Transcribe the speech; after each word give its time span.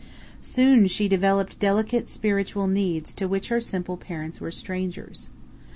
Soon 0.41 0.87
she 0.87 1.07
developed 1.07 1.59
delicate 1.59 2.09
spiritual 2.09 2.65
needs 2.65 3.13
to 3.13 3.27
which 3.27 3.49
her 3.49 3.61
simple 3.61 3.97
parents 3.97 4.41
were 4.41 4.49
strangers. 4.49 5.29